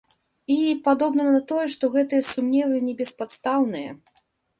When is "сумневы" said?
2.29-2.81